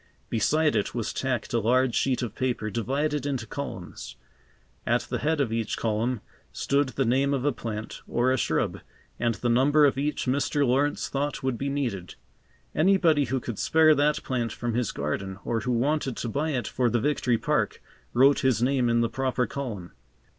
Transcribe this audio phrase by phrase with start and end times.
[0.31, 4.15] Beside it was tacked a large sheet of paper, divided into columns.
[4.83, 8.79] At the head of each column stood the name of a plant or a shrub,
[9.19, 10.65] and the number of each Mr.
[10.65, 12.15] Lawrence thought would be needed.
[12.73, 16.67] Anybody who could spare that plant from his garden or who wanted to buy it
[16.67, 17.79] for the Victory Park,
[18.11, 19.91] wrote his name in the proper column.